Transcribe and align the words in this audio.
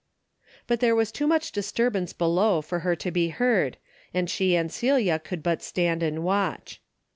But 0.65 0.79
there 0.79 0.95
was 0.95 1.11
too 1.11 1.27
much 1.27 1.51
disturbance 1.51 2.11
below 2.11 2.63
for 2.63 2.79
her 2.79 2.95
to 2.95 3.11
be 3.11 3.27
heard, 3.29 3.77
and 4.15 4.27
she 4.31 4.55
and 4.55 4.71
Celia 4.71 5.19
could 5.19 5.43
but 5.43 5.61
stand 5.61 6.01
and 6.01 6.23
watch. 6.23 6.81